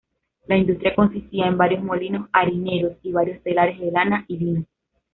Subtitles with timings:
[0.47, 4.65] La industria consistía en varios molinos harineros y varios telares de lana y lino.